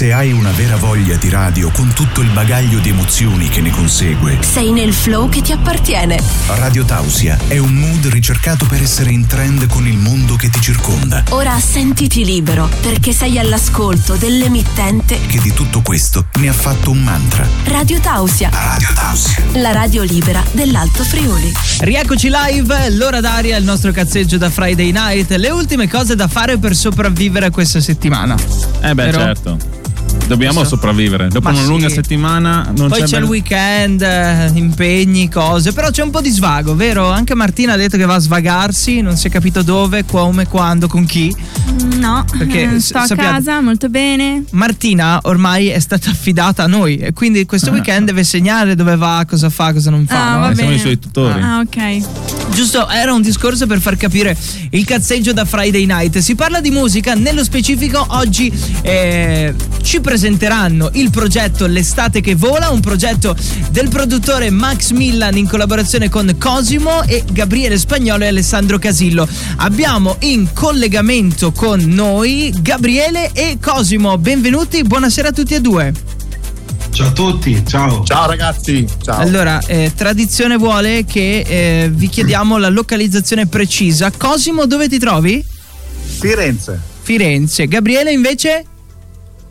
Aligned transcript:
Se 0.00 0.14
hai 0.14 0.32
una 0.32 0.50
vera 0.52 0.76
voglia 0.76 1.16
di 1.16 1.28
radio 1.28 1.70
con 1.70 1.92
tutto 1.92 2.22
il 2.22 2.30
bagaglio 2.30 2.78
di 2.78 2.88
emozioni 2.88 3.50
che 3.50 3.60
ne 3.60 3.68
consegue, 3.68 4.38
sei 4.40 4.72
nel 4.72 4.94
flow 4.94 5.28
che 5.28 5.42
ti 5.42 5.52
appartiene. 5.52 6.18
Radio 6.46 6.86
Tausia 6.86 7.36
è 7.48 7.58
un 7.58 7.74
mood 7.74 8.06
ricercato 8.06 8.64
per 8.64 8.80
essere 8.80 9.10
in 9.10 9.26
trend 9.26 9.66
con 9.66 9.86
il 9.86 9.98
mondo 9.98 10.36
che 10.36 10.48
ti 10.48 10.58
circonda. 10.58 11.22
Ora 11.32 11.60
sentiti 11.60 12.24
libero 12.24 12.66
perché 12.80 13.12
sei 13.12 13.38
all'ascolto 13.38 14.14
dell'emittente 14.14 15.18
che 15.26 15.38
di 15.38 15.52
tutto 15.52 15.82
questo 15.82 16.28
ne 16.38 16.48
ha 16.48 16.54
fatto 16.54 16.92
un 16.92 17.02
mantra. 17.02 17.46
Radio 17.64 18.00
Tausia. 18.00 18.48
Radio 18.50 18.88
Tausia. 18.94 19.42
La 19.56 19.72
radio 19.72 20.02
libera 20.02 20.42
dell'Alto 20.52 21.04
Friuli. 21.04 21.52
Rieccoci 21.80 22.30
live, 22.32 22.88
l'ora 22.92 23.20
d'aria, 23.20 23.58
il 23.58 23.64
nostro 23.64 23.92
cazzeggio 23.92 24.38
da 24.38 24.48
Friday 24.48 24.92
Night, 24.92 25.30
le 25.32 25.50
ultime 25.50 25.90
cose 25.90 26.14
da 26.14 26.26
fare 26.26 26.56
per 26.56 26.74
sopravvivere 26.74 27.50
questa 27.50 27.82
settimana. 27.82 28.34
Eh 28.80 28.94
beh, 28.94 29.04
Vero? 29.04 29.18
certo. 29.18 29.78
Dobbiamo 30.30 30.60
Adesso- 30.60 30.76
sopravvivere. 30.76 31.26
Dopo 31.26 31.48
Ma 31.48 31.54
una 31.54 31.62
sì. 31.64 31.68
lunga 31.68 31.88
settimana 31.88 32.70
non 32.76 32.88
Poi 32.88 33.00
c'è 33.00 33.04
c'è 33.06 33.16
il 33.16 33.22
bel- 33.22 33.30
weekend, 33.30 34.00
eh, 34.00 34.50
impegni, 34.54 35.28
cose, 35.28 35.72
però 35.72 35.90
c'è 35.90 36.04
un 36.04 36.10
po' 36.10 36.20
di 36.20 36.30
svago, 36.30 36.76
vero? 36.76 37.10
Anche 37.10 37.34
Martina 37.34 37.72
ha 37.72 37.76
detto 37.76 37.96
che 37.96 38.04
va 38.04 38.14
a 38.14 38.18
svagarsi, 38.20 39.00
non 39.00 39.16
si 39.16 39.26
è 39.26 39.30
capito 39.30 39.62
dove, 39.62 40.04
come, 40.04 40.46
quando, 40.46 40.86
con 40.86 41.04
chi. 41.04 41.34
No, 41.98 42.24
Perché 42.38 42.74
eh, 42.74 42.78
s- 42.78 42.84
sto 42.86 42.98
a 42.98 43.06
sappiate- 43.06 43.30
casa 43.38 43.60
molto 43.60 43.88
bene. 43.88 44.44
Martina 44.52 45.18
ormai 45.22 45.66
è 45.66 45.80
stata 45.80 46.10
affidata 46.10 46.62
a 46.62 46.66
noi 46.68 46.98
e 46.98 47.12
quindi 47.12 47.44
questo 47.44 47.70
weekend 47.72 48.06
deve 48.06 48.22
segnare 48.22 48.76
dove 48.76 48.94
va, 48.96 49.24
cosa 49.28 49.50
fa, 49.50 49.72
cosa 49.72 49.90
non 49.90 50.06
fa. 50.06 50.28
Ah, 50.30 50.34
no? 50.34 50.40
va 50.42 50.50
Eh, 50.50 50.54
siamo 50.54 50.70
i 50.72 50.78
suoi 50.78 50.98
tutori. 51.00 51.40
Ah, 51.42 51.58
ok. 51.58 52.50
Giusto, 52.54 52.88
era 52.88 53.12
un 53.12 53.20
discorso 53.22 53.66
per 53.66 53.80
far 53.80 53.96
capire 53.96 54.36
il 54.70 54.84
cazzeggio 54.84 55.32
da 55.32 55.44
Friday 55.44 55.86
Night. 55.86 56.18
Si 56.18 56.36
parla 56.36 56.60
di 56.60 56.70
musica, 56.70 57.14
nello 57.14 57.42
specifico 57.42 58.04
oggi 58.10 58.52
eh, 58.82 59.54
ci 59.82 60.00
presenteranno 60.20 60.90
il 60.92 61.08
progetto 61.08 61.64
L'estate 61.64 62.20
che 62.20 62.34
vola, 62.34 62.68
un 62.68 62.80
progetto 62.80 63.34
del 63.70 63.88
produttore 63.88 64.50
Max 64.50 64.90
Millan 64.90 65.38
in 65.38 65.48
collaborazione 65.48 66.10
con 66.10 66.36
Cosimo 66.38 67.02
e 67.04 67.24
Gabriele 67.32 67.78
Spagnolo 67.78 68.24
e 68.24 68.26
Alessandro 68.26 68.78
Casillo. 68.78 69.26
Abbiamo 69.56 70.16
in 70.20 70.52
collegamento 70.52 71.52
con 71.52 71.80
noi 71.80 72.52
Gabriele 72.60 73.30
e 73.32 73.56
Cosimo. 73.58 74.18
Benvenuti, 74.18 74.82
buonasera 74.82 75.28
a 75.28 75.32
tutti 75.32 75.54
e 75.54 75.60
due. 75.62 75.90
Ciao 76.90 77.06
a 77.06 77.12
tutti, 77.12 77.62
ciao. 77.66 78.04
Ciao 78.04 78.26
ragazzi, 78.26 78.86
ciao. 79.02 79.20
Allora, 79.20 79.58
eh, 79.60 79.90
tradizione 79.96 80.58
vuole 80.58 81.06
che 81.06 81.44
eh, 81.46 81.90
vi 81.90 82.10
chiediamo 82.10 82.58
la 82.58 82.68
localizzazione 82.68 83.46
precisa. 83.46 84.10
Cosimo, 84.14 84.66
dove 84.66 84.86
ti 84.86 84.98
trovi? 84.98 85.42
Firenze. 86.18 86.78
Firenze. 87.00 87.66
Gabriele 87.66 88.12
invece? 88.12 88.66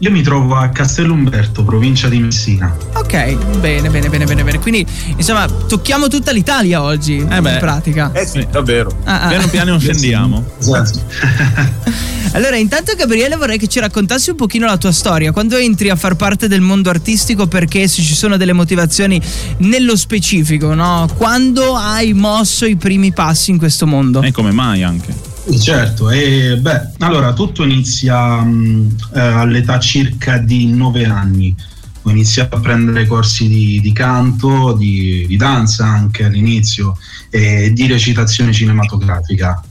Io 0.01 0.11
mi 0.11 0.21
trovo 0.21 0.55
a 0.55 0.69
Castellumberto, 0.69 1.65
provincia 1.65 2.07
di 2.07 2.19
Messina. 2.19 2.73
Ok, 2.93 3.57
bene, 3.59 3.89
bene, 3.89 4.07
bene, 4.07 4.23
bene, 4.23 4.43
bene. 4.45 4.59
Quindi, 4.59 4.85
insomma, 5.17 5.45
tocchiamo 5.45 6.07
tutta 6.07 6.31
l'Italia 6.31 6.81
oggi, 6.81 7.15
in 7.17 7.39
beh. 7.41 7.57
pratica. 7.57 8.09
Eh 8.13 8.25
sì, 8.25 8.47
davvero. 8.49 8.95
Ah, 9.03 9.23
ah. 9.23 9.27
Piano 9.27 9.47
piano 9.49 9.79
scendiamo. 9.79 10.45
Esatto. 10.57 10.99
Allora, 12.33 12.57
intanto 12.57 12.93
Gabriele 12.95 13.37
vorrei 13.37 13.57
che 13.57 13.67
ci 13.67 13.79
raccontassi 13.79 14.29
un 14.29 14.35
pochino 14.35 14.67
la 14.67 14.77
tua 14.77 14.91
storia. 14.91 15.31
Quando 15.31 15.57
entri 15.57 15.89
a 15.89 15.95
far 15.95 16.15
parte 16.15 16.47
del 16.47 16.61
mondo 16.61 16.91
artistico, 16.91 17.47
perché 17.47 17.87
se 17.87 18.03
ci 18.03 18.13
sono 18.13 18.37
delle 18.37 18.53
motivazioni 18.53 19.19
nello 19.57 19.95
specifico, 19.95 20.75
no? 20.75 21.09
Quando 21.17 21.75
hai 21.75 22.13
mosso 22.13 22.67
i 22.67 22.75
primi 22.75 23.11
passi 23.11 23.49
in 23.49 23.57
questo 23.57 23.87
mondo? 23.87 24.21
E 24.21 24.31
come 24.31 24.51
mai 24.51 24.83
anche? 24.83 25.18
Certo, 25.57 26.09
e 26.09 26.57
beh, 26.57 26.91
allora 26.99 27.33
tutto 27.33 27.63
inizia 27.63 28.41
mh, 28.41 28.95
eh, 29.15 29.19
all'età 29.19 29.79
circa 29.79 30.37
di 30.37 30.67
nove 30.67 31.05
anni. 31.05 31.55
Ho 32.03 32.09
iniziato 32.11 32.55
a 32.55 32.59
prendere 32.59 33.05
corsi 33.05 33.47
di, 33.47 33.79
di 33.81 33.91
canto, 33.91 34.73
di, 34.73 35.25
di 35.27 35.37
danza 35.37 35.85
anche 35.85 36.25
all'inizio 36.25 36.97
e 37.29 37.73
di 37.73 37.87
recitazione 37.87 38.53
cinematografica. 38.53 39.61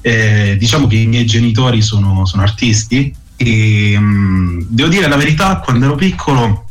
Eh, 0.00 0.56
diciamo 0.58 0.86
che 0.86 0.96
i 0.96 1.06
miei 1.06 1.26
genitori 1.26 1.82
sono, 1.82 2.26
sono 2.26 2.42
artisti 2.42 3.14
e 3.36 3.98
mh, 3.98 4.66
devo 4.68 4.88
dire 4.88 5.08
la 5.08 5.16
verità, 5.16 5.58
quando 5.58 5.86
ero 5.86 5.94
piccolo 5.94 6.66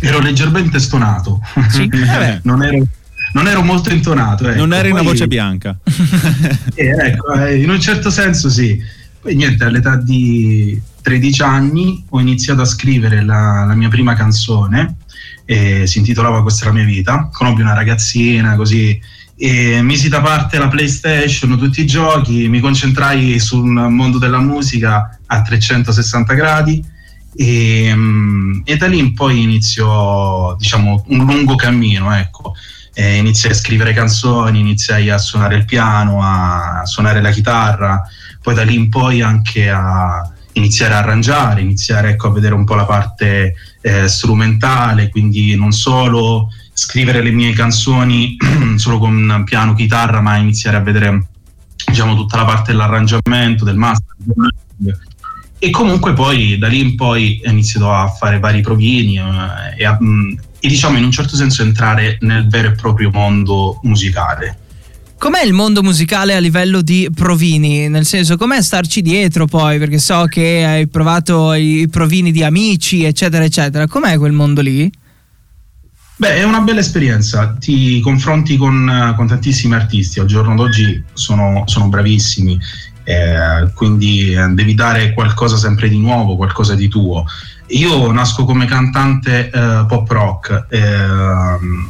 ero 0.00 0.20
leggermente 0.20 0.78
stonato. 0.78 1.40
Sì? 1.70 1.88
Eh 1.92 2.40
non, 2.44 2.62
ero, 2.62 2.86
non 3.32 3.48
ero 3.48 3.62
molto 3.62 3.92
intonato. 3.92 4.48
ecco. 4.48 4.58
non 4.58 4.72
eri 4.72 4.90
una 4.90 5.02
voce 5.02 5.26
bianca. 5.26 5.76
eh, 6.74 6.86
ecco, 6.86 7.32
eh, 7.32 7.60
in 7.60 7.70
un 7.70 7.80
certo 7.80 8.10
senso 8.10 8.48
sì. 8.48 8.80
Poi 9.20 9.34
niente, 9.34 9.64
all'età 9.64 9.96
di 9.96 10.80
13 11.02 11.42
anni 11.42 12.04
ho 12.08 12.20
iniziato 12.20 12.62
a 12.62 12.64
scrivere 12.64 13.24
la, 13.24 13.64
la 13.66 13.74
mia 13.74 13.88
prima 13.88 14.14
canzone, 14.14 14.96
eh, 15.44 15.86
si 15.86 15.98
intitolava 15.98 16.42
Questa 16.42 16.64
è 16.64 16.68
la 16.68 16.74
mia 16.74 16.84
vita, 16.84 17.28
conobbi 17.32 17.62
una 17.62 17.74
ragazzina 17.74 18.54
così 18.56 19.00
e 19.38 19.82
misi 19.82 20.08
da 20.08 20.22
parte 20.22 20.56
la 20.58 20.68
PlayStation, 20.68 21.58
tutti 21.58 21.82
i 21.82 21.86
giochi, 21.86 22.48
mi 22.48 22.58
concentrai 22.58 23.38
sul 23.38 23.66
mondo 23.66 24.18
della 24.18 24.40
musica 24.40 25.18
a 25.26 25.42
360 25.42 26.32
gradi 26.32 26.82
e, 27.34 27.92
mm, 27.94 28.60
e 28.64 28.76
da 28.78 28.86
lì 28.86 28.98
in 28.98 29.12
poi 29.12 29.42
iniziò 29.42 30.56
diciamo 30.56 31.04
un 31.08 31.24
lungo 31.26 31.54
cammino, 31.54 32.16
ecco. 32.16 32.54
Eh, 32.98 33.16
iniziai 33.16 33.52
a 33.52 33.56
scrivere 33.56 33.92
canzoni, 33.92 34.58
iniziai 34.58 35.10
a 35.10 35.18
suonare 35.18 35.56
il 35.56 35.66
piano, 35.66 36.20
a 36.22 36.80
suonare 36.86 37.20
la 37.20 37.30
chitarra, 37.30 38.02
poi 38.40 38.54
da 38.54 38.62
lì 38.62 38.74
in 38.74 38.88
poi 38.88 39.20
anche 39.20 39.68
a 39.68 40.26
iniziare 40.52 40.94
a 40.94 40.98
arrangiare, 40.98 41.60
iniziare 41.60 42.10
ecco, 42.10 42.28
a 42.28 42.32
vedere 42.32 42.54
un 42.54 42.64
po' 42.64 42.74
la 42.74 42.86
parte 42.86 43.54
eh, 43.82 44.08
strumentale, 44.08 45.10
quindi 45.10 45.54
non 45.56 45.72
solo 45.72 46.48
scrivere 46.72 47.22
le 47.22 47.32
mie 47.32 47.52
canzoni 47.52 48.36
solo 48.76 48.98
con 48.98 49.42
piano, 49.44 49.74
chitarra, 49.74 50.22
ma 50.22 50.36
iniziare 50.36 50.78
a 50.78 50.80
vedere 50.80 51.26
diciamo, 51.86 52.14
tutta 52.14 52.38
la 52.38 52.44
parte 52.44 52.72
dell'arrangiamento, 52.72 53.64
del 53.64 53.76
master. 53.76 54.14
E 55.58 55.70
comunque 55.70 56.12
poi 56.12 56.58
da 56.58 56.68
lì 56.68 56.80
in 56.80 56.96
poi 56.96 57.40
ho 57.44 57.50
iniziato 57.50 57.92
a 57.92 58.08
fare 58.08 58.38
vari 58.38 58.60
provini 58.60 59.18
eh, 59.18 59.22
e, 59.78 59.84
a, 59.84 59.96
mh, 59.98 60.38
e 60.66 60.68
diciamo 60.68 60.98
in 60.98 61.04
un 61.04 61.12
certo 61.12 61.36
senso 61.36 61.62
entrare 61.62 62.18
nel 62.22 62.48
vero 62.48 62.68
e 62.68 62.72
proprio 62.72 63.10
mondo 63.12 63.78
musicale. 63.84 64.58
Com'è 65.16 65.42
il 65.44 65.52
mondo 65.52 65.82
musicale 65.82 66.34
a 66.34 66.40
livello 66.40 66.82
di 66.82 67.08
provini? 67.14 67.88
Nel 67.88 68.04
senso, 68.04 68.36
com'è 68.36 68.60
starci 68.60 69.00
dietro 69.00 69.46
poi? 69.46 69.78
Perché 69.78 69.98
so 69.98 70.24
che 70.24 70.64
hai 70.66 70.88
provato 70.88 71.54
i 71.54 71.86
provini 71.88 72.32
di 72.32 72.42
amici, 72.42 73.04
eccetera, 73.04 73.44
eccetera. 73.44 73.86
Com'è 73.86 74.18
quel 74.18 74.32
mondo 74.32 74.60
lì? 74.60 74.90
Beh, 76.16 76.36
è 76.36 76.42
una 76.42 76.60
bella 76.60 76.80
esperienza, 76.80 77.56
ti 77.58 78.00
confronti 78.00 78.56
con, 78.56 79.14
con 79.16 79.26
tantissimi 79.26 79.74
artisti, 79.74 80.18
al 80.18 80.26
giorno 80.26 80.54
d'oggi 80.54 81.02
sono, 81.12 81.62
sono 81.66 81.88
bravissimi, 81.88 82.58
eh, 83.04 83.70
quindi 83.74 84.32
eh, 84.32 84.48
devi 84.48 84.74
dare 84.74 85.12
qualcosa 85.14 85.56
sempre 85.56 85.88
di 85.88 85.98
nuovo, 85.98 86.36
qualcosa 86.36 86.74
di 86.74 86.88
tuo. 86.88 87.24
Io 87.68 88.12
nasco 88.12 88.44
come 88.44 88.66
cantante 88.66 89.50
eh, 89.50 89.84
pop 89.88 90.08
rock 90.10 90.66
ehm, 90.70 91.88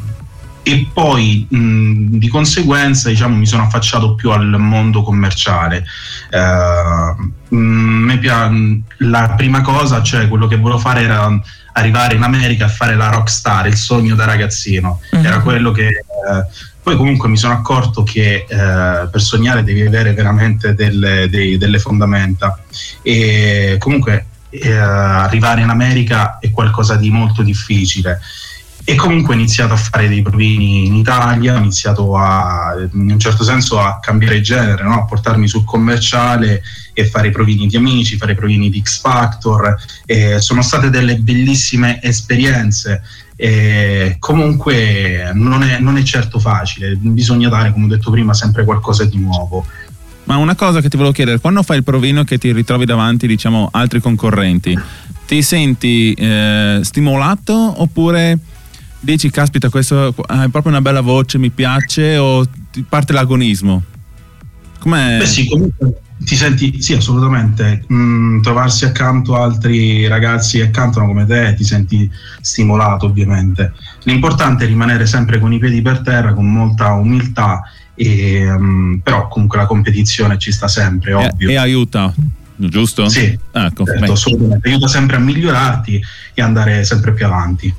e 0.62 0.88
poi 0.92 1.46
mh, 1.48 2.16
di 2.18 2.28
conseguenza 2.28 3.08
diciamo, 3.08 3.36
mi 3.36 3.46
sono 3.46 3.64
affacciato 3.64 4.14
più 4.14 4.30
al 4.30 4.58
mondo 4.58 5.02
commerciale. 5.02 5.84
Eh, 6.30 7.14
mh, 7.48 7.56
me 7.56 8.18
pia- 8.18 8.50
la 8.98 9.34
prima 9.36 9.60
cosa, 9.60 10.02
cioè 10.02 10.28
quello 10.28 10.46
che 10.46 10.56
volevo 10.56 10.78
fare 10.80 11.02
era 11.02 11.28
arrivare 11.74 12.14
in 12.14 12.22
America 12.22 12.64
a 12.64 12.68
fare 12.68 12.96
la 12.96 13.10
rockstar, 13.10 13.66
il 13.66 13.76
sogno 13.76 14.14
da 14.14 14.24
ragazzino. 14.24 15.00
Mhm. 15.12 15.24
Era 15.24 15.40
quello 15.40 15.70
che. 15.72 15.86
eh, 15.88 16.46
poi 16.82 16.96
comunque 16.96 17.28
mi 17.28 17.36
sono 17.36 17.52
accorto 17.52 18.02
che 18.04 18.46
eh, 18.48 19.08
per 19.10 19.20
sognare 19.20 19.64
devi 19.64 19.82
avere 19.82 20.14
veramente 20.14 20.72
delle, 20.74 21.28
dei- 21.28 21.58
delle 21.58 21.78
fondamenta. 21.80 22.58
E 23.02 23.76
comunque 23.78 24.26
eh, 24.50 24.72
arrivare 24.72 25.62
in 25.62 25.68
America 25.68 26.38
è 26.38 26.50
qualcosa 26.50 26.96
di 26.96 27.10
molto 27.10 27.42
difficile. 27.42 28.20
E 28.88 28.94
comunque 28.94 29.34
ho 29.34 29.36
iniziato 29.36 29.72
a 29.72 29.76
fare 29.76 30.06
dei 30.06 30.22
provini 30.22 30.86
in 30.86 30.94
Italia, 30.94 31.54
ho 31.54 31.58
iniziato 31.58 32.16
a, 32.16 32.72
in 32.92 33.10
un 33.10 33.18
certo 33.18 33.42
senso 33.42 33.80
a 33.80 33.98
cambiare 33.98 34.40
genere, 34.40 34.84
no? 34.84 34.94
a 34.94 35.04
portarmi 35.04 35.48
sul 35.48 35.64
commerciale 35.64 36.62
e 36.92 37.04
fare 37.04 37.28
i 37.28 37.30
provini 37.32 37.66
di 37.66 37.76
amici, 37.76 38.16
fare 38.16 38.32
i 38.32 38.36
provini 38.36 38.70
di 38.70 38.80
X 38.80 39.00
Factor. 39.00 39.74
Eh, 40.04 40.40
sono 40.40 40.62
state 40.62 40.88
delle 40.88 41.16
bellissime 41.16 42.00
esperienze. 42.00 43.02
Eh, 43.34 44.16
comunque 44.20 45.32
non 45.34 45.64
è, 45.64 45.80
non 45.80 45.96
è 45.96 46.02
certo 46.04 46.38
facile, 46.38 46.94
bisogna 46.94 47.48
dare, 47.48 47.72
come 47.72 47.86
ho 47.86 47.88
detto 47.88 48.12
prima, 48.12 48.34
sempre 48.34 48.64
qualcosa 48.64 49.04
di 49.04 49.18
nuovo. 49.18 49.66
Ma 50.26 50.36
una 50.36 50.54
cosa 50.54 50.80
che 50.80 50.88
ti 50.88 50.96
volevo 50.96 51.14
chiedere, 51.14 51.40
quando 51.40 51.62
fai 51.62 51.78
il 51.78 51.84
provino 51.84 52.24
che 52.24 52.38
ti 52.38 52.52
ritrovi 52.52 52.84
davanti, 52.84 53.26
diciamo, 53.26 53.68
altri 53.72 54.00
concorrenti, 54.00 54.78
ti 55.26 55.42
senti 55.42 56.12
eh, 56.14 56.80
stimolato 56.82 57.52
oppure 57.54 58.38
dici, 59.00 59.30
caspita, 59.30 59.68
questo 59.68 60.14
hai 60.26 60.48
proprio 60.48 60.72
una 60.72 60.80
bella 60.80 61.00
voce, 61.00 61.38
mi 61.38 61.50
piace, 61.50 62.16
o 62.16 62.44
ti 62.72 62.84
parte 62.88 63.12
l'agonismo? 63.12 63.82
Com'è? 64.80 65.18
Beh 65.18 65.26
sì, 65.26 65.48
comunque 65.48 66.00
ti 66.18 66.34
senti, 66.34 66.80
sì, 66.80 66.94
assolutamente. 66.94 67.84
Mm, 67.92 68.40
trovarsi 68.40 68.84
accanto 68.84 69.36
a 69.36 69.44
altri 69.44 70.06
ragazzi 70.08 70.58
che 70.58 70.70
cantano 70.70 71.06
come 71.06 71.26
te, 71.26 71.54
ti 71.56 71.64
senti 71.64 72.10
stimolato, 72.40 73.06
ovviamente. 73.06 73.72
L'importante 74.04 74.64
è 74.64 74.66
rimanere 74.66 75.06
sempre 75.06 75.38
con 75.38 75.52
i 75.52 75.58
piedi 75.58 75.82
per 75.82 76.00
terra, 76.00 76.32
con 76.34 76.50
molta 76.50 76.94
umiltà, 76.94 77.62
e, 77.96 78.44
mm, 78.46 78.98
però 78.98 79.26
comunque 79.26 79.58
la 79.58 79.66
competizione 79.66 80.38
ci 80.38 80.52
sta 80.52 80.68
sempre, 80.68 81.14
ovvio. 81.14 81.48
E, 81.48 81.52
e 81.52 81.56
aiuta, 81.56 82.12
giusto? 82.54 83.08
Sì, 83.08 83.36
Ecco, 83.52 83.84
certo. 83.84 84.58
Aiuta 84.62 84.86
sempre 84.86 85.16
a 85.16 85.18
migliorarti 85.18 86.00
e 86.34 86.42
andare 86.42 86.84
sempre 86.84 87.12
più 87.12 87.26
avanti. 87.26 87.74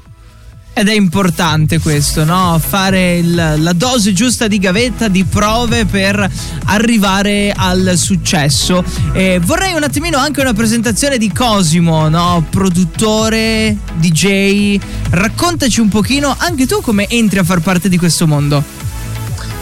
Ed 0.73 0.89
è 0.89 0.93
importante 0.93 1.79
questo, 1.79 2.23
no? 2.23 2.59
Fare 2.63 3.17
il- 3.17 3.55
la 3.57 3.73
dose 3.73 4.13
giusta 4.13 4.47
di 4.47 4.59
gavetta, 4.59 5.07
di 5.07 5.23
prove 5.23 5.85
per 5.85 6.29
arrivare 6.65 7.51
al 7.55 7.93
successo. 7.95 8.83
E 9.11 9.39
vorrei 9.43 9.73
un 9.73 9.81
attimino 9.81 10.19
anche 10.19 10.39
una 10.39 10.53
presentazione 10.53 11.17
di 11.17 11.31
Cosimo, 11.31 12.09
no? 12.09 12.45
Produttore, 12.51 13.75
DJ. 13.95 14.79
Raccontaci 15.09 15.79
un 15.79 15.89
pochino 15.89 16.35
anche 16.37 16.67
tu 16.67 16.79
come 16.81 17.07
entri 17.09 17.39
a 17.39 17.43
far 17.43 17.61
parte 17.61 17.89
di 17.89 17.97
questo 17.97 18.27
mondo. 18.27 18.63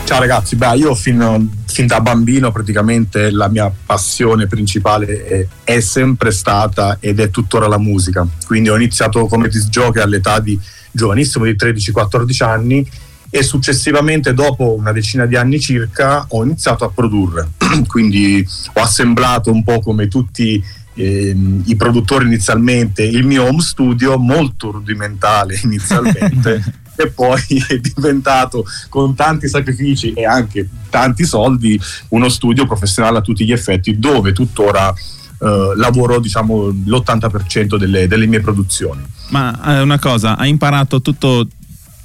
Ciao 0.06 0.20
ragazzi, 0.20 0.56
beh, 0.56 0.76
io 0.76 0.94
fin, 0.94 1.50
fin 1.66 1.88
da 1.88 2.00
bambino 2.00 2.52
praticamente 2.52 3.32
la 3.32 3.50
mia 3.50 3.74
passione 3.86 4.46
principale 4.46 5.26
è, 5.26 5.48
è 5.64 5.80
sempre 5.80 6.30
stata 6.30 6.98
ed 7.00 7.20
è 7.20 7.32
tuttora 7.32 7.68
la 7.68 7.80
musica. 7.80 8.26
Quindi 8.46 8.70
ho 8.70 8.76
iniziato 8.76 9.26
come 9.26 9.48
disc 9.48 9.70
jockey 9.70 10.04
all'età 10.04 10.40
di 10.40 10.58
giovanissimo 10.92 11.46
di 11.46 11.56
13-14 11.56 12.44
anni 12.44 12.88
e 13.32 13.42
successivamente 13.42 14.36
dopo 14.36 14.76
una 14.76 14.92
decina 14.92 15.26
di 15.26 15.36
anni 15.36 15.60
circa 15.60 16.24
ho 16.30 16.44
iniziato 16.44 16.86
a 16.86 16.90
produrre. 16.90 17.50
Quindi 17.88 18.48
ho 18.74 18.82
assemblato 18.82 19.52
un 19.52 19.64
po' 19.64 19.80
come 19.80 20.08
tutti 20.08 20.64
ehm, 20.94 21.64
i 21.66 21.76
produttori 21.76 22.26
inizialmente 22.26 23.02
il 23.02 23.26
mio 23.26 23.46
home 23.46 23.62
studio 23.62 24.20
molto 24.20 24.70
rudimentale 24.70 25.60
inizialmente 25.66 26.84
e 26.96 27.10
poi 27.10 27.42
è 27.68 27.78
diventato 27.80 28.66
con 28.90 29.16
tanti 29.16 29.48
sacrifici 29.48 30.14
e 30.14 30.26
anche 30.26 30.68
tanti 30.90 31.26
soldi 31.26 31.80
uno 32.10 32.30
studio 32.30 32.66
professionale 32.66 33.18
a 33.18 33.22
tutti 33.22 33.46
gli 33.46 33.52
effetti 33.52 34.00
dove 34.00 34.32
tuttora 34.32 34.94
eh, 34.94 35.74
lavoro 35.76 36.20
diciamo 36.20 36.68
l'80% 36.68 37.78
delle, 37.78 38.08
delle 38.08 38.26
mie 38.26 38.40
produzioni. 38.42 39.04
Ma 39.30 39.78
eh, 39.78 39.82
una 39.82 40.00
cosa, 40.00 40.38
hai 40.38 40.50
imparato 40.50 41.02
tutto 41.02 41.48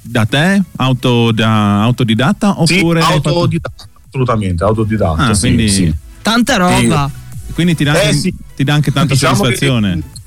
da 0.01 0.25
te, 0.25 0.61
auto, 0.77 1.31
da, 1.31 1.81
autodidatta 1.83 2.59
oppure... 2.61 3.01
sì, 3.01 3.07
hai 3.07 3.13
fatto- 3.13 3.29
autodidatta, 3.29 3.87
assolutamente, 4.07 4.63
autodidatta. 4.63 5.27
Ah, 5.27 5.33
sì, 5.33 5.39
quindi, 5.41 5.69
sì. 5.69 5.93
Tanta 6.21 6.57
roba. 6.57 7.09
quindi 7.53 7.75
ti, 7.75 7.83
dà 7.83 7.93
Eh, 7.99 8.05
anche, 8.07 8.17
sì. 8.17 8.33
ti 8.55 8.63
dà 8.63 8.73
anche 8.73 8.91
tanta 8.91 9.13
Diciamo 9.13 9.35
soddisfazione. 9.35 9.93
che 9.95 10.19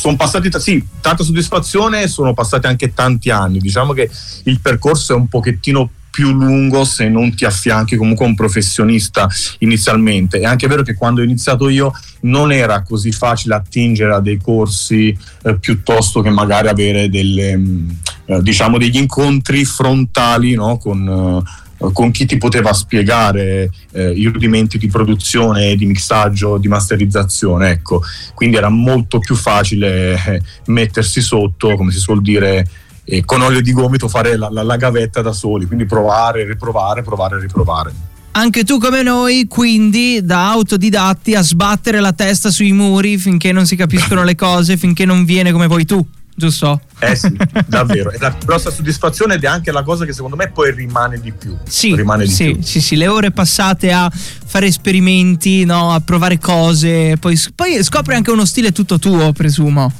Sono 0.00 0.14
passati, 0.14 0.48
t- 0.48 0.58
sì, 0.58 0.86
tanta 1.00 1.24
soddisfazione, 1.24 2.06
sono 2.06 2.32
passati 2.32 2.68
anche 2.68 2.94
tanti 2.94 3.30
anni. 3.30 3.58
Diciamo 3.58 3.92
che 3.92 4.08
il 4.44 4.60
percorso 4.60 5.12
è 5.12 5.16
un 5.16 5.26
pochettino 5.26 5.90
più 6.08 6.32
lungo 6.32 6.84
se 6.84 7.08
non 7.08 7.34
ti 7.34 7.44
affianchi 7.44 7.96
comunque 7.96 8.24
un 8.24 8.36
professionista 8.36 9.28
inizialmente. 9.58 10.38
È 10.38 10.44
anche 10.44 10.68
vero 10.68 10.82
che 10.82 10.94
quando 10.94 11.20
ho 11.20 11.24
iniziato 11.24 11.68
io 11.68 11.92
non 12.22 12.52
era 12.52 12.82
così 12.82 13.10
facile 13.10 13.56
attingere 13.56 14.14
a 14.14 14.20
dei 14.20 14.36
corsi 14.36 15.16
eh, 15.42 15.58
piuttosto 15.58 16.20
che 16.20 16.30
magari 16.30 16.68
avere 16.68 17.08
delle, 17.08 17.56
mh, 17.56 17.98
eh, 18.26 18.42
diciamo 18.42 18.78
degli 18.78 18.96
incontri 18.96 19.64
frontali 19.64 20.54
no, 20.54 20.78
con, 20.78 21.44
eh, 21.44 21.67
con 21.92 22.10
chi 22.10 22.26
ti 22.26 22.36
poteva 22.36 22.72
spiegare 22.72 23.70
eh, 23.92 24.10
i 24.10 24.26
rudimenti 24.26 24.78
di 24.78 24.88
produzione, 24.88 25.76
di 25.76 25.86
mixaggio, 25.86 26.58
di 26.58 26.68
masterizzazione. 26.68 27.70
Ecco. 27.70 28.02
Quindi 28.34 28.56
era 28.56 28.68
molto 28.68 29.18
più 29.18 29.34
facile 29.34 30.14
eh, 30.14 30.40
mettersi 30.66 31.20
sotto, 31.20 31.76
come 31.76 31.92
si 31.92 31.98
suol 31.98 32.20
dire, 32.20 32.66
eh, 33.04 33.24
con 33.24 33.40
olio 33.40 33.60
di 33.60 33.72
gomito 33.72 34.08
fare 34.08 34.36
la, 34.36 34.48
la- 34.50 34.62
la 34.62 34.76
gavetta 34.76 35.22
da 35.22 35.32
soli, 35.32 35.66
quindi 35.66 35.86
provare, 35.86 36.44
riprovare, 36.44 37.02
provare 37.02 37.40
riprovare. 37.40 37.92
Anche 38.32 38.62
tu 38.62 38.78
come 38.78 39.02
noi, 39.02 39.46
quindi 39.48 40.20
da 40.22 40.50
autodidatti 40.50 41.34
a 41.34 41.42
sbattere 41.42 41.98
la 41.98 42.12
testa 42.12 42.50
sui 42.50 42.72
muri 42.72 43.18
finché 43.18 43.50
non 43.50 43.66
si 43.66 43.74
capiscono 43.74 44.22
le 44.22 44.34
cose, 44.36 44.76
finché 44.76 45.04
non 45.04 45.24
viene 45.24 45.50
come 45.50 45.66
vuoi 45.66 45.84
tu, 45.84 46.06
giusto? 46.38 46.80
Eh 47.00 47.16
sì, 47.16 47.36
davvero. 47.66 48.10
È 48.10 48.16
la 48.18 48.34
grossa 48.42 48.70
soddisfazione 48.70 49.34
ed 49.34 49.44
è 49.44 49.46
anche 49.48 49.72
la 49.72 49.82
cosa 49.82 50.06
che 50.06 50.12
secondo 50.12 50.36
me 50.36 50.50
poi 50.50 50.72
rimane 50.72 51.20
di 51.20 51.32
più. 51.32 51.56
Sì, 51.68 51.94
rimane 51.94 52.24
di 52.24 52.30
sì, 52.30 52.52
più. 52.52 52.62
sì, 52.62 52.80
sì, 52.80 52.96
le 52.96 53.08
ore 53.08 53.32
passate 53.32 53.92
a 53.92 54.10
fare 54.10 54.66
esperimenti, 54.66 55.64
no, 55.64 55.92
a 55.92 56.00
provare 56.00 56.38
cose, 56.38 57.16
poi, 57.18 57.38
poi 57.54 57.82
scopri 57.82 58.14
anche 58.14 58.30
uno 58.30 58.44
stile 58.44 58.72
tutto 58.72 58.98
tuo, 58.98 59.32
presumo. 59.32 59.92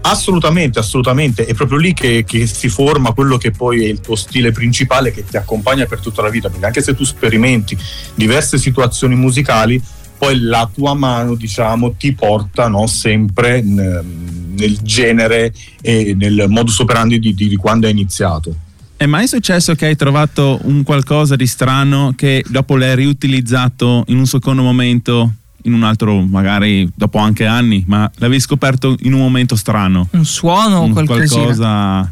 Assolutamente, 0.00 0.78
assolutamente. 0.78 1.46
È 1.46 1.54
proprio 1.54 1.78
lì 1.78 1.92
che, 1.92 2.24
che 2.24 2.46
si 2.46 2.68
forma 2.68 3.12
quello 3.12 3.36
che 3.38 3.50
poi 3.50 3.84
è 3.84 3.88
il 3.88 4.00
tuo 4.00 4.14
stile 4.14 4.52
principale 4.52 5.10
che 5.10 5.24
ti 5.24 5.36
accompagna 5.36 5.84
per 5.86 6.00
tutta 6.00 6.22
la 6.22 6.30
vita. 6.30 6.48
Perché 6.48 6.64
anche 6.64 6.82
se 6.82 6.94
tu 6.94 7.04
sperimenti 7.04 7.76
diverse 8.14 8.56
situazioni 8.56 9.16
musicali, 9.16 9.82
poi 10.18 10.40
la 10.40 10.68
tua 10.72 10.94
mano, 10.94 11.34
diciamo, 11.34 11.94
ti 11.96 12.12
porta 12.12 12.68
no, 12.68 12.86
sempre 12.86 13.60
n- 13.62 14.54
nel 14.56 14.78
genere 14.82 15.52
e 15.82 16.14
nel 16.16 16.46
modus 16.48 16.78
operandi 16.78 17.18
di, 17.18 17.34
di- 17.34 17.48
di 17.48 17.56
quando 17.56 17.86
hai 17.86 17.92
iniziato. 17.92 18.54
È 18.96 19.04
mai 19.04 19.28
successo 19.28 19.74
che 19.74 19.86
hai 19.86 19.96
trovato 19.96 20.58
un 20.62 20.82
qualcosa 20.82 21.36
di 21.36 21.46
strano 21.46 22.14
che 22.16 22.42
dopo 22.48 22.76
l'hai 22.76 22.94
riutilizzato 22.94 24.04
in 24.06 24.16
un 24.16 24.24
secondo 24.26 24.62
momento, 24.62 25.32
in 25.64 25.74
un 25.74 25.82
altro, 25.82 26.22
magari 26.22 26.90
dopo 26.94 27.18
anche 27.18 27.44
anni, 27.44 27.84
ma 27.86 28.10
l'avevi 28.16 28.40
scoperto 28.40 28.96
in 29.00 29.12
un 29.12 29.20
momento 29.20 29.54
strano? 29.54 30.08
Un 30.12 30.24
suono 30.24 30.78
o 30.78 30.88
qualcosa. 30.90 32.10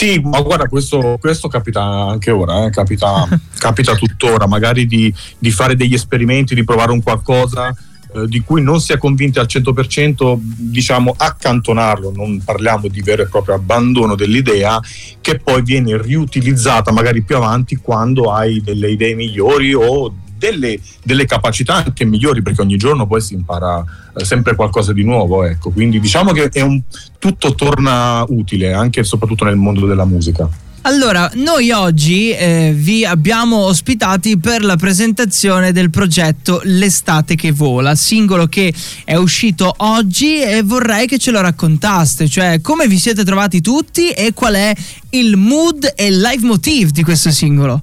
Sì, 0.00 0.18
ma 0.24 0.40
guarda, 0.40 0.66
questo, 0.66 1.18
questo 1.20 1.46
capita 1.48 1.82
anche 1.82 2.30
ora, 2.30 2.64
eh, 2.64 2.70
capita, 2.70 3.28
capita 3.58 3.94
tuttora, 3.94 4.46
magari 4.46 4.86
di, 4.86 5.12
di 5.36 5.50
fare 5.50 5.76
degli 5.76 5.92
esperimenti, 5.92 6.54
di 6.54 6.64
provare 6.64 6.90
un 6.90 7.02
qualcosa 7.02 7.68
eh, 7.68 8.24
di 8.26 8.40
cui 8.40 8.62
non 8.62 8.80
si 8.80 8.94
è 8.94 8.96
convinti 8.96 9.38
al 9.38 9.44
100%, 9.46 10.38
diciamo 10.40 11.14
accantonarlo, 11.14 12.12
non 12.16 12.42
parliamo 12.42 12.88
di 12.88 13.02
vero 13.02 13.24
e 13.24 13.28
proprio 13.28 13.56
abbandono 13.56 14.14
dell'idea, 14.14 14.80
che 15.20 15.38
poi 15.38 15.60
viene 15.60 16.00
riutilizzata 16.00 16.92
magari 16.92 17.20
più 17.20 17.36
avanti 17.36 17.76
quando 17.76 18.32
hai 18.32 18.62
delle 18.62 18.90
idee 18.90 19.14
migliori 19.14 19.74
o 19.74 20.14
delle, 20.40 20.80
delle 21.04 21.26
capacità 21.26 21.74
anche 21.74 22.06
migliori, 22.06 22.40
perché 22.40 22.62
ogni 22.62 22.78
giorno 22.78 23.06
poi 23.06 23.20
si 23.20 23.34
impara 23.34 23.84
eh, 24.16 24.24
sempre 24.24 24.54
qualcosa 24.54 24.94
di 24.94 25.04
nuovo, 25.04 25.44
ecco. 25.44 25.70
Quindi 25.70 26.00
diciamo 26.00 26.32
che 26.32 26.50
un, 26.62 26.80
tutto 27.18 27.54
torna 27.54 28.24
utile, 28.26 28.72
anche 28.72 29.00
e 29.00 29.04
soprattutto 29.04 29.44
nel 29.44 29.56
mondo 29.56 29.86
della 29.86 30.06
musica. 30.06 30.48
Allora, 30.82 31.30
noi 31.34 31.72
oggi 31.72 32.30
eh, 32.30 32.72
vi 32.74 33.04
abbiamo 33.04 33.58
ospitati 33.58 34.38
per 34.38 34.64
la 34.64 34.76
presentazione 34.76 35.72
del 35.72 35.90
progetto 35.90 36.62
L'estate 36.64 37.34
che 37.34 37.52
vola, 37.52 37.94
singolo 37.94 38.46
che 38.46 38.72
è 39.04 39.14
uscito 39.14 39.74
oggi 39.76 40.40
e 40.40 40.62
vorrei 40.62 41.06
che 41.06 41.18
ce 41.18 41.32
lo 41.32 41.42
raccontaste, 41.42 42.28
cioè 42.28 42.62
come 42.62 42.88
vi 42.88 42.98
siete 42.98 43.24
trovati 43.24 43.60
tutti 43.60 44.08
e 44.08 44.32
qual 44.32 44.54
è 44.54 44.74
il 45.10 45.36
mood 45.36 45.92
e 45.94 46.06
il 46.06 46.18
live 46.18 46.46
motive 46.46 46.90
di 46.92 47.02
questo 47.02 47.30
singolo. 47.30 47.82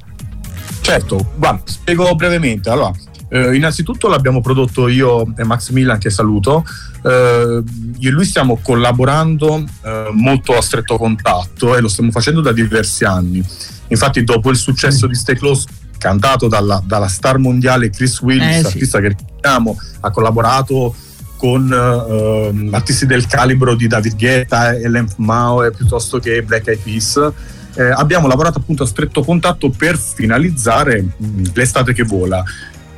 Certo, 0.88 1.34
guarda, 1.36 1.62
spiego 1.66 2.16
brevemente. 2.16 2.70
Allora, 2.70 2.94
eh, 3.28 3.54
innanzitutto 3.58 4.08
l'abbiamo 4.08 4.40
prodotto 4.40 4.88
io 4.88 5.34
e 5.36 5.44
Max 5.44 5.72
Milan, 5.72 5.98
che 5.98 6.10
saluto. 6.10 6.64
Eh, 7.04 7.62
io 7.98 8.10
e 8.10 8.12
lui 8.14 8.24
stiamo 8.24 8.58
collaborando 8.62 9.66
eh, 9.84 10.10
molto 10.14 10.56
a 10.56 10.62
stretto 10.62 10.98
contatto 10.98 11.76
e 11.76 11.82
lo 11.82 11.90
stiamo 11.90 12.10
facendo 12.10 12.40
da 12.40 12.54
diversi 12.54 13.04
anni. 13.04 13.44
Infatti, 13.90 14.24
dopo 14.24 14.50
il 14.50 14.56
successo 14.56 15.08
di 15.08 15.16
Stay 15.16 15.36
Close, 15.36 15.68
cantato 15.98 16.48
dalla, 16.48 16.82
dalla 16.86 17.10
star 17.10 17.38
mondiale 17.38 17.90
Chris 17.90 18.22
Willis, 18.22 18.48
Eh, 18.48 18.60
sì. 18.60 18.66
artista 18.68 19.02
che 19.02 19.10
ricordiamo, 19.10 19.78
ha 20.00 20.10
collaborato 20.10 20.96
con 21.36 21.70
ehm, 21.70 22.70
artisti 22.74 23.06
del 23.06 23.28
calibro 23.28 23.76
di 23.76 23.88
David 23.88 24.16
Guetta, 24.16 24.74
Ellen 24.74 25.08
Mao 25.18 25.70
piuttosto 25.72 26.18
che 26.20 26.42
Black 26.44 26.68
Eyed 26.68 26.80
Peas. 26.80 27.32
Eh, 27.78 27.84
abbiamo 27.92 28.28
lavorato 28.28 28.58
appunto 28.58 28.84
a 28.84 28.88
stretto 28.88 29.24
contatto 29.24 29.70
per 29.70 29.98
finalizzare 29.98 31.02
mh, 31.16 31.44
l'estate 31.54 31.94
che 31.94 32.04
vola. 32.04 32.44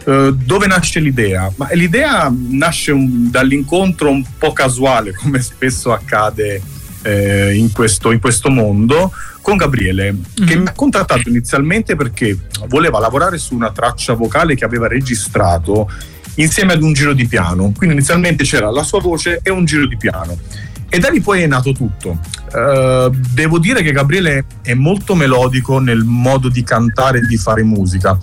Eh, 0.06 0.34
dove 0.34 0.68
nasce 0.68 1.00
l'idea? 1.02 1.52
Ma 1.58 1.68
l'idea 1.74 2.32
nasce 2.34 2.92
un- 2.92 3.30
dall'incontro 3.30 4.10
un 4.10 4.24
po' 4.38 4.54
casuale, 4.54 5.14
come 5.22 5.42
spesso 5.42 5.92
accade 5.92 6.62
eh, 7.02 7.56
in, 7.56 7.72
questo, 7.72 8.12
in 8.12 8.20
questo 8.20 8.50
mondo, 8.50 9.12
con 9.42 9.58
Gabriele, 9.58 10.16
che 10.34 10.56
Mhm. 10.56 10.62
mi 10.62 10.68
ha 10.68 10.74
contattato 10.74 11.28
inizialmente 11.30 11.96
perché 11.96 12.38
voleva 12.68 13.00
lavorare 13.00 13.38
su 13.38 13.56
una 13.56 13.72
traccia 13.72 14.14
vocale 14.14 14.56
che 14.56 14.64
aveva 14.66 14.88
registrato 14.88 15.90
insieme 16.36 16.72
ad 16.74 16.82
un 16.84 16.94
giro 16.94 17.14
di 17.14 17.26
piano. 17.28 17.74
Quindi 17.76 17.96
inizialmente 17.96 18.44
c'era 18.46 18.70
la 18.72 18.84
sua 18.84 19.02
voce 19.02 19.40
e 19.44 19.50
un 19.50 19.66
giro 19.66 19.86
di 19.88 19.98
piano. 19.98 20.38
E 20.90 21.00
da 21.00 21.10
lì 21.10 21.22
poi 21.22 21.44
è 21.44 21.48
nato 21.48 21.72
tutto. 21.72 22.20
Eh, 22.54 23.10
devo 23.32 23.60
dire 23.60 23.84
che 23.84 23.92
Gabriele 23.92 24.46
è 24.62 24.74
molto 24.74 25.16
melodico 25.16 25.80
nel 25.80 26.04
modo 26.04 26.50
di 26.50 26.64
cantare 26.64 27.20
e 27.20 27.28
di 27.28 27.38
fare 27.38 27.64
musica. 27.64 28.18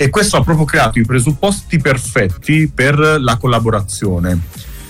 e 0.00 0.10
questo 0.10 0.36
ha 0.36 0.44
proprio 0.44 0.64
creato 0.64 1.00
i 1.00 1.04
presupposti 1.04 1.78
perfetti 1.78 2.70
per 2.72 2.98
la 2.98 3.36
collaborazione. 3.36 4.38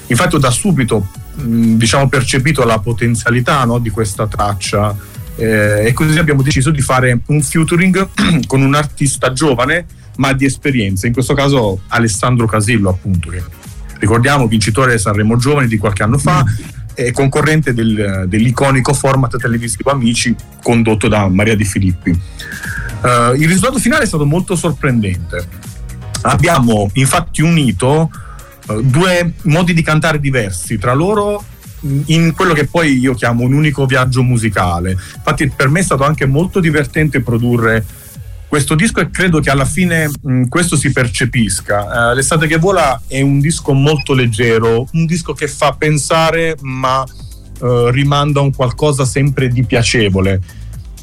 Infatti 0.09 0.35
ho 0.35 0.39
da 0.39 0.51
subito 0.51 1.07
mh, 1.35 1.77
diciamo, 1.77 2.09
percepito 2.09 2.65
la 2.65 2.79
potenzialità 2.79 3.65
no, 3.65 3.79
di 3.79 3.89
questa 3.89 4.27
traccia 4.27 4.95
eh, 5.37 5.87
e 5.87 5.93
così 5.93 6.19
abbiamo 6.19 6.43
deciso 6.43 6.71
di 6.71 6.83
fare 6.83 7.21
un 7.27 7.43
featuring 7.43 8.09
con 8.47 8.61
un 8.61 8.75
artista 8.75 9.33
giovane 9.33 9.87
ma 10.17 10.33
di 10.33 10.45
esperienza, 10.45 11.07
in 11.07 11.13
questo 11.13 11.33
caso 11.35 11.83
Alessandro 11.89 12.47
Casillo 12.47 12.91
appunto, 12.91 13.31
che 13.31 13.43
ricordiamo 14.01 14.49
vincitore 14.49 14.99
Sanremo 14.99 15.37
Giovani 15.37 15.69
di 15.69 15.79
qualche 15.79 16.03
anno 16.03 16.19
fa, 16.19 16.45
e 16.99 17.13
concorrente 17.13 17.73
del, 17.73 18.25
dell'iconico 18.27 18.93
format 18.93 19.37
televisivo 19.37 19.93
Amici 19.93 20.35
condotto 20.61 21.07
da 21.07 21.29
Maria 21.29 21.55
Di 21.55 21.65
Filippi. 21.65 22.11
Uh, 22.11 23.35
il 23.37 23.47
risultato 23.47 23.79
finale 23.79 24.03
è 24.03 24.07
stato 24.07 24.27
molto 24.27 24.57
sorprendente. 24.57 25.47
Abbiamo 26.23 26.91
infatti 26.95 27.41
unito 27.41 28.11
uh, 28.67 28.83
due 28.83 29.35
modi 29.43 29.75
di 29.75 29.83
cantare 29.83 30.19
diversi 30.19 30.77
tra 30.77 30.93
loro 30.93 31.45
in 32.07 32.35
quello 32.35 32.53
che 32.53 32.67
poi 32.67 32.99
io 32.99 33.15
chiamo 33.15 33.45
un 33.45 33.53
unico 33.53 33.87
viaggio 33.87 34.25
musicale. 34.25 34.91
Infatti 34.91 35.49
per 35.55 35.69
me 35.69 35.79
è 35.79 35.85
stato 35.85 36.03
anche 36.03 36.27
molto 36.27 36.59
divertente 36.59 37.21
produrre 37.21 37.85
questo 38.49 38.75
disco 38.75 39.01
e 39.01 39.11
credo 39.11 39.41
che 39.41 39.51
alla 39.51 39.65
fine 39.65 40.09
mh, 40.09 40.45
questo 40.49 40.77
si 40.77 40.91
percepisca. 40.91 42.11
Uh, 42.11 42.15
L'estate 42.15 42.47
che 42.47 42.57
vola 42.57 43.01
è 43.07 43.21
un 43.21 43.41
disco 43.41 43.73
molto 43.73 44.15
leggero, 44.15 44.89
un 44.93 45.07
disco 45.07 45.35
che 45.35 45.47
fa 45.47 45.73
pensare 45.73 46.57
ma 46.63 47.05
uh, 47.61 47.89
rimanda 47.89 48.41
a 48.41 48.43
un 48.43 48.55
qualcosa 48.55 49.05
sempre 49.05 49.49
di 49.49 49.65
piacevole. 49.65 50.41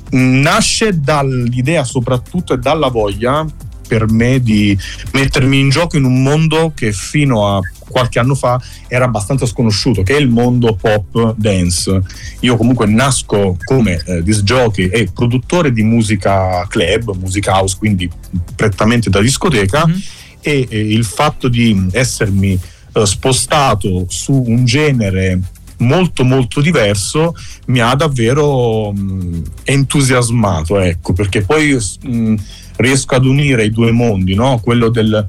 Nasce 0.10 1.00
dall'idea 1.00 1.84
soprattutto 1.84 2.54
e 2.54 2.58
dalla 2.58 2.90
voglia 2.90 3.46
per 3.88 4.10
me 4.10 4.42
di 4.42 4.78
mettermi 5.14 5.60
in 5.60 5.70
gioco 5.70 5.98
in 5.98 6.04
un 6.04 6.22
mondo 6.22 6.72
che 6.76 6.92
fino 6.92 7.56
a 7.56 7.62
qualche 7.88 8.20
anno 8.20 8.36
fa 8.36 8.60
era 8.88 9.06
abbastanza 9.06 9.46
sconosciuto, 9.46 10.04
che 10.04 10.16
è 10.16 10.20
il 10.20 10.30
mondo 10.30 10.76
pop 10.76 11.36
dance. 11.38 12.02
Io 12.42 12.58
comunque 12.58 12.86
nasco 12.88 13.58
come 13.64 14.02
eh, 14.06 14.24
disc 14.24 14.42
jockey 14.42 14.90
e 14.90 15.10
produttore 15.14 15.72
di 15.72 15.84
musica 15.84 16.66
club, 16.68 17.16
musica 17.16 17.54
house, 17.54 17.78
quindi 17.78 18.10
prettamente 18.56 19.10
da 19.10 19.22
discoteca 19.22 19.86
mm-hmm. 19.88 19.98
e 20.42 20.68
eh, 20.70 20.80
il 20.80 21.06
fatto 21.06 21.48
di 21.48 21.88
essermi 21.92 22.60
eh, 22.94 23.06
spostato 23.06 24.06
su 24.10 24.44
un 24.46 24.66
genere 24.66 25.40
molto 25.78 26.24
molto 26.24 26.62
diverso 26.62 27.36
mi 27.66 27.82
ha 27.82 27.94
davvero 27.96 28.94
mh, 28.94 29.42
entusiasmato 29.66 30.80
ecco 30.80 31.12
perché 31.12 31.42
poi 31.42 31.78
mh, 32.02 32.36
riesco 32.78 33.16
ad 33.16 33.26
unire 33.26 33.66
i 33.66 33.72
due 33.72 33.92
mondi 33.92 34.36
no? 34.36 34.60
quello 34.60 34.90
del, 34.90 35.26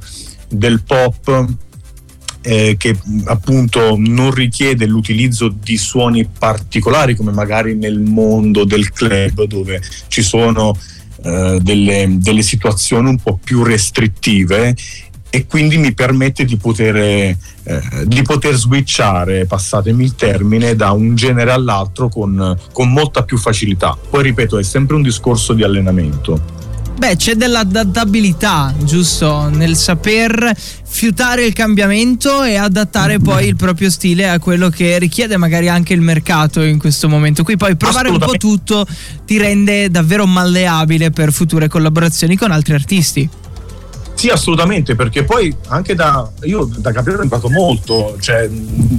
del 0.48 0.82
pop 0.82 1.54
eh, 2.42 2.76
che 2.78 2.96
appunto 3.24 3.96
non 3.98 4.30
richiede 4.30 4.86
l'utilizzo 4.86 5.48
di 5.48 5.76
suoni 5.76 6.26
particolari 6.26 7.16
come 7.16 7.32
magari 7.32 7.74
nel 7.74 7.98
mondo 7.98 8.64
del 8.64 8.92
club 8.92 9.44
dove 9.44 9.82
ci 10.06 10.22
sono 10.22 10.76
eh, 11.24 11.58
delle, 11.60 12.18
delle, 12.18 12.42
situazioni 12.42 13.08
un 13.08 13.18
po' 13.18 13.38
più 13.42 13.64
restrittive 13.64 14.76
e 15.28 15.46
quindi 15.46 15.76
mi 15.76 15.92
permette 15.92 16.44
di 16.44 16.56
poter, 16.56 16.96
eh, 16.96 17.36
di 18.04 18.22
poter 18.22 18.54
switchare, 18.54 19.44
passatemi 19.44 20.04
il 20.04 20.14
termine, 20.14 20.76
da 20.76 20.92
un 20.92 21.14
genere 21.16 21.50
all'altro 21.50 22.08
con, 22.08 22.56
con 22.72 22.92
molta 22.92 23.24
più 23.24 23.36
facilità. 23.36 23.98
Poi 24.08 24.22
ripeto, 24.22 24.56
è 24.56 24.62
sempre 24.62 24.94
un 24.94 25.02
discorso 25.02 25.52
di 25.52 25.64
allenamento. 25.64 26.65
Beh, 26.96 27.16
c'è 27.16 27.34
dell'adattabilità, 27.34 28.74
giusto? 28.78 29.48
Nel 29.50 29.76
saper 29.76 30.56
fiutare 30.82 31.44
il 31.44 31.52
cambiamento 31.52 32.42
e 32.42 32.56
adattare 32.56 33.18
poi 33.18 33.48
il 33.48 33.54
proprio 33.54 33.90
stile 33.90 34.30
a 34.30 34.38
quello 34.38 34.70
che 34.70 34.98
richiede 34.98 35.36
magari 35.36 35.68
anche 35.68 35.92
il 35.92 36.00
mercato 36.00 36.62
in 36.62 36.78
questo 36.78 37.06
momento. 37.06 37.42
Qui 37.44 37.58
poi 37.58 37.76
provare 37.76 38.08
un 38.08 38.18
po' 38.18 38.32
tutto 38.38 38.86
ti 39.26 39.36
rende 39.36 39.90
davvero 39.90 40.26
malleabile 40.26 41.10
per 41.10 41.32
future 41.32 41.68
collaborazioni 41.68 42.34
con 42.34 42.50
altri 42.50 42.72
artisti. 42.72 43.28
Sì, 44.14 44.28
assolutamente, 44.28 44.94
perché 44.94 45.24
poi 45.24 45.54
anche 45.68 45.94
da 45.94 46.26
io 46.44 46.64
da 46.78 46.90
Gabriele 46.90 47.20
ho 47.20 47.24
imparato 47.24 47.50
molto, 47.50 48.16
cioè 48.18 48.48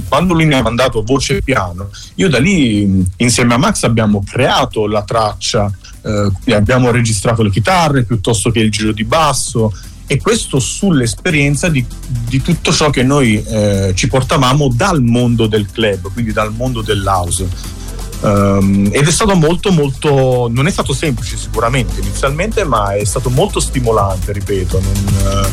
quando 0.08 0.34
lui 0.34 0.46
mi 0.46 0.54
ha 0.54 0.62
mandato 0.62 1.02
voce 1.02 1.38
e 1.38 1.42
piano, 1.42 1.90
io 2.14 2.28
da 2.28 2.38
lì 2.38 3.04
insieme 3.16 3.54
a 3.54 3.56
Max 3.58 3.82
abbiamo 3.82 4.22
creato 4.24 4.86
la 4.86 5.02
traccia 5.02 5.68
eh, 6.02 6.54
abbiamo 6.54 6.90
registrato 6.90 7.42
le 7.42 7.50
chitarre 7.50 8.04
piuttosto 8.04 8.50
che 8.50 8.60
il 8.60 8.70
giro 8.70 8.92
di 8.92 9.04
basso 9.04 9.72
e 10.06 10.18
questo 10.18 10.58
sull'esperienza 10.58 11.68
di, 11.68 11.84
di 12.26 12.40
tutto 12.40 12.72
ciò 12.72 12.88
che 12.88 13.02
noi 13.02 13.42
eh, 13.42 13.92
ci 13.94 14.08
portavamo 14.08 14.70
dal 14.72 15.02
mondo 15.02 15.46
del 15.46 15.70
club, 15.70 16.10
quindi 16.12 16.32
dal 16.32 16.52
mondo 16.52 16.80
dell'house. 16.80 17.76
Um, 18.20 18.88
ed 18.90 19.06
è 19.06 19.12
stato 19.12 19.36
molto 19.36 19.70
molto 19.70 20.48
non 20.50 20.66
è 20.66 20.72
stato 20.72 20.92
semplice 20.92 21.36
sicuramente 21.36 22.00
inizialmente 22.00 22.64
ma 22.64 22.96
è 22.96 23.04
stato 23.04 23.30
molto 23.30 23.60
stimolante 23.60 24.32
ripeto 24.32 24.80
non, 24.80 25.46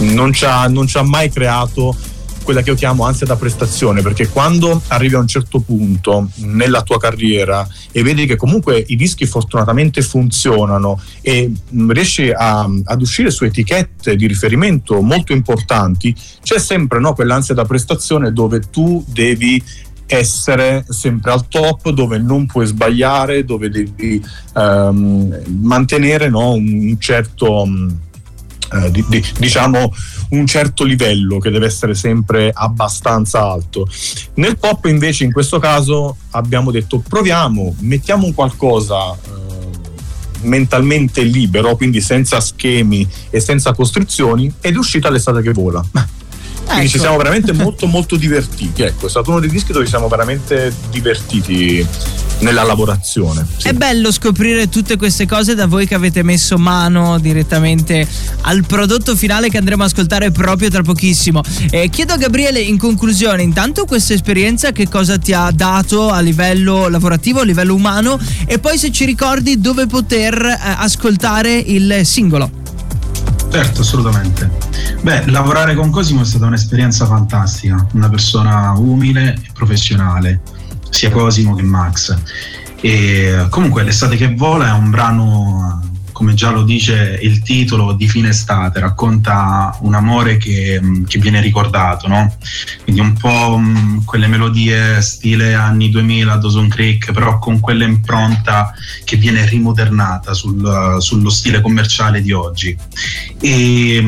uh, 0.00 0.12
non, 0.12 0.32
ci, 0.32 0.44
ha, 0.44 0.66
non 0.66 0.88
ci 0.88 0.98
ha 0.98 1.04
mai 1.04 1.30
creato 1.30 1.94
quella 2.42 2.62
che 2.62 2.70
io 2.70 2.76
chiamo 2.76 3.04
ansia 3.04 3.26
da 3.26 3.36
prestazione, 3.36 4.02
perché 4.02 4.28
quando 4.28 4.80
arrivi 4.88 5.14
a 5.14 5.18
un 5.18 5.26
certo 5.26 5.60
punto 5.60 6.30
nella 6.36 6.82
tua 6.82 6.98
carriera 6.98 7.66
e 7.92 8.02
vedi 8.02 8.26
che 8.26 8.36
comunque 8.36 8.82
i 8.88 8.96
dischi 8.96 9.26
fortunatamente 9.26 10.02
funzionano 10.02 11.00
e 11.20 11.52
riesci 11.88 12.30
a, 12.30 12.68
ad 12.84 13.00
uscire 13.00 13.30
su 13.30 13.44
etichette 13.44 14.16
di 14.16 14.26
riferimento 14.26 15.00
molto 15.00 15.32
importanti, 15.32 16.14
c'è 16.42 16.58
sempre 16.58 16.98
no, 17.00 17.14
quell'ansia 17.14 17.54
da 17.54 17.64
prestazione 17.64 18.32
dove 18.32 18.60
tu 18.70 19.04
devi 19.06 19.62
essere 20.06 20.84
sempre 20.88 21.30
al 21.30 21.46
top, 21.46 21.90
dove 21.90 22.18
non 22.18 22.46
puoi 22.46 22.66
sbagliare, 22.66 23.44
dove 23.44 23.68
devi 23.70 24.20
um, 24.54 25.40
mantenere 25.60 26.28
no, 26.28 26.52
un 26.52 26.96
certo 26.98 27.64
eh, 28.72 28.90
di, 28.90 29.04
di, 29.08 29.24
diciamo 29.38 29.92
un 30.30 30.46
certo 30.46 30.84
livello 30.84 31.38
che 31.38 31.50
deve 31.50 31.66
essere 31.66 31.94
sempre 31.94 32.50
abbastanza 32.52 33.42
alto. 33.42 33.88
Nel 34.34 34.58
pop 34.58 34.84
invece 34.86 35.24
in 35.24 35.32
questo 35.32 35.58
caso 35.58 36.16
abbiamo 36.30 36.70
detto 36.70 37.00
proviamo, 37.00 37.76
mettiamo 37.80 38.26
un 38.26 38.34
qualcosa 38.34 39.12
eh, 39.12 39.18
mentalmente 40.42 41.22
libero, 41.22 41.76
quindi 41.76 42.00
senza 42.00 42.40
schemi 42.40 43.06
e 43.30 43.40
senza 43.40 43.72
costrizioni 43.72 44.52
ed 44.60 44.74
è 44.74 44.78
uscita 44.78 45.10
l'estate 45.10 45.42
che 45.42 45.52
vola. 45.52 45.84
Quindi 46.70 46.86
ecco. 46.86 46.96
ci 46.96 46.98
siamo 47.00 47.16
veramente 47.16 47.52
molto 47.52 47.86
molto 47.86 48.16
divertiti. 48.16 48.82
Ecco, 48.82 49.06
è 49.06 49.10
stato 49.10 49.30
uno 49.30 49.40
dei 49.40 49.50
dischi 49.50 49.72
dove 49.72 49.84
ci 49.84 49.90
siamo 49.90 50.08
veramente 50.08 50.72
divertiti 50.90 51.86
nella 52.40 52.62
lavorazione. 52.62 53.46
Sì. 53.56 53.68
È 53.68 53.72
bello 53.72 54.12
scoprire 54.12 54.68
tutte 54.68 54.96
queste 54.96 55.26
cose 55.26 55.54
da 55.54 55.66
voi 55.66 55.86
che 55.86 55.94
avete 55.94 56.22
messo 56.22 56.58
mano 56.58 57.18
direttamente 57.18 58.06
al 58.42 58.64
prodotto 58.64 59.16
finale 59.16 59.48
che 59.48 59.58
andremo 59.58 59.82
a 59.82 59.86
ascoltare 59.86 60.30
proprio 60.30 60.70
tra 60.70 60.82
pochissimo. 60.82 61.42
Eh, 61.70 61.88
chiedo 61.88 62.12
a 62.12 62.16
Gabriele 62.16 62.60
in 62.60 62.78
conclusione, 62.78 63.42
intanto 63.42 63.84
questa 63.84 64.14
esperienza 64.14 64.72
che 64.72 64.88
cosa 64.88 65.18
ti 65.18 65.32
ha 65.32 65.50
dato 65.50 66.08
a 66.08 66.20
livello 66.20 66.88
lavorativo, 66.88 67.40
a 67.40 67.44
livello 67.44 67.74
umano 67.74 68.18
e 68.46 68.58
poi 68.58 68.78
se 68.78 68.90
ci 68.90 69.04
ricordi 69.04 69.60
dove 69.60 69.86
poter 69.86 70.34
eh, 70.34 70.58
ascoltare 70.62 71.54
il 71.54 72.00
singolo. 72.04 72.59
Certo, 73.50 73.80
assolutamente. 73.80 74.48
Beh, 75.02 75.26
lavorare 75.26 75.74
con 75.74 75.90
Cosimo 75.90 76.22
è 76.22 76.24
stata 76.24 76.46
un'esperienza 76.46 77.04
fantastica, 77.04 77.84
una 77.92 78.08
persona 78.08 78.72
umile 78.72 79.34
e 79.34 79.50
professionale, 79.52 80.40
sia 80.90 81.10
Cosimo 81.10 81.54
che 81.54 81.62
Max. 81.62 82.16
E 82.80 83.46
comunque 83.50 83.82
l'estate 83.82 84.16
che 84.16 84.34
vola 84.34 84.68
è 84.68 84.72
un 84.72 84.90
brano 84.90 85.89
come 86.20 86.34
già 86.34 86.50
lo 86.50 86.64
dice 86.64 87.18
il 87.22 87.40
titolo 87.40 87.94
di 87.94 88.06
fine 88.06 88.28
estate, 88.28 88.78
racconta 88.78 89.74
un 89.80 89.94
amore 89.94 90.36
che, 90.36 90.78
che 91.06 91.18
viene 91.18 91.40
ricordato, 91.40 92.08
no? 92.08 92.36
Quindi 92.82 93.00
un 93.00 93.14
po' 93.14 93.58
quelle 94.04 94.26
melodie 94.26 95.00
stile 95.00 95.54
anni 95.54 95.88
2000, 95.88 96.36
Dawson 96.36 96.68
Creek, 96.68 97.12
però 97.12 97.38
con 97.38 97.58
quella 97.58 97.84
impronta 97.84 98.74
che 99.04 99.16
viene 99.16 99.46
rimodernata 99.46 100.34
sul, 100.34 100.96
sullo 100.98 101.30
stile 101.30 101.62
commerciale 101.62 102.20
di 102.20 102.32
oggi. 102.32 102.76
E 103.40 104.04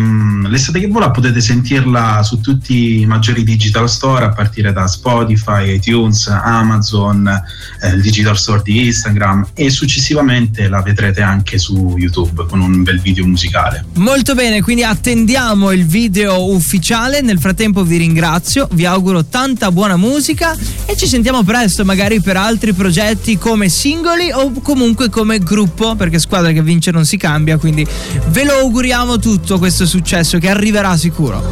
l'estate 0.46 0.80
che 0.80 0.88
vola 0.88 1.10
potete 1.10 1.40
sentirla 1.40 2.22
su 2.22 2.42
tutti 2.42 3.00
i 3.00 3.06
maggiori 3.06 3.42
digital 3.42 3.88
store 3.88 4.26
a 4.26 4.32
partire 4.34 4.74
da 4.74 4.86
Spotify, 4.86 5.76
iTunes, 5.76 6.26
Amazon, 6.26 7.26
eh, 7.80 7.88
il 7.88 8.02
digital 8.02 8.36
store 8.36 8.60
di 8.62 8.84
Instagram 8.84 9.48
e 9.54 9.70
successivamente 9.70 10.68
la 10.68 10.82
vedrete 10.82 11.22
anche 11.22 11.56
su 11.56 11.94
YouTube 11.96 12.00
YouTube 12.02 12.44
con 12.48 12.60
un 12.60 12.82
bel 12.82 13.00
video 13.00 13.26
musicale. 13.26 13.84
Molto 13.94 14.34
bene, 14.34 14.60
quindi 14.62 14.82
attendiamo 14.82 15.70
il 15.72 15.86
video 15.86 16.52
ufficiale. 16.52 17.20
Nel 17.20 17.38
frattempo 17.38 17.84
vi 17.84 17.96
ringrazio, 17.96 18.68
vi 18.72 18.84
auguro 18.84 19.24
tanta 19.24 19.70
buona 19.70 19.96
musica 19.96 20.56
e 20.86 20.96
ci 20.96 21.06
sentiamo 21.06 21.42
presto, 21.42 21.84
magari 21.84 22.20
per 22.20 22.36
altri 22.36 22.72
progetti 22.72 23.38
come 23.38 23.68
singoli 23.68 24.30
o 24.32 24.52
comunque 24.62 25.08
come 25.08 25.38
gruppo, 25.38 25.94
perché 25.94 26.18
squadra 26.18 26.52
che 26.52 26.62
vince 26.62 26.90
non 26.90 27.04
si 27.04 27.16
cambia, 27.16 27.58
quindi 27.58 27.86
ve 28.28 28.44
lo 28.44 28.52
auguriamo 28.54 29.18
tutto 29.18 29.58
questo 29.58 29.86
successo 29.86 30.38
che 30.38 30.48
arriverà 30.48 30.96
sicuro. 30.96 31.42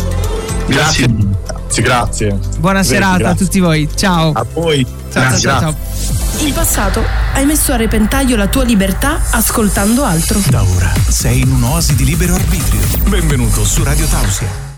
Grazie. 0.66 1.09
Grazie, 1.09 1.83
grazie. 1.83 2.38
Buona 2.59 2.80
Vedi, 2.80 2.88
serata 2.88 3.14
a 3.14 3.19
grazie. 3.19 3.45
tutti 3.45 3.61
voi. 3.61 3.88
Ciao. 3.95 4.33
A 4.33 4.47
voi. 4.52 4.85
Ciao, 4.85 5.23
Grazie, 5.23 5.40
ciao, 5.40 5.59
grazie. 5.61 6.07
ciao. 6.14 6.20
In 6.39 6.53
passato 6.55 7.05
hai 7.35 7.45
messo 7.45 7.73
a 7.73 7.77
repentaglio 7.77 8.37
la 8.37 8.47
tua 8.47 8.65
libertà 8.65 9.21
ascoltando 9.31 10.05
altro. 10.05 10.41
Da 10.49 10.63
ora 10.63 10.93
sei 11.09 11.41
in 11.41 11.51
un'oasi 11.51 11.95
di 11.95 12.05
libero 12.05 12.35
arbitrio. 12.35 12.81
Benvenuto 13.09 13.65
su 13.65 13.83
Radio 13.83 14.07
Tausia. 14.07 14.70